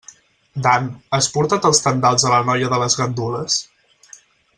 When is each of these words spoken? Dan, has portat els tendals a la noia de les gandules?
Dan, 0.67 0.87
has 1.17 1.27
portat 1.35 1.67
els 1.69 1.81
tendals 1.87 2.25
a 2.29 2.35
la 2.35 2.39
noia 2.51 2.71
de 2.73 2.81
les 2.85 2.97
gandules? 3.03 3.59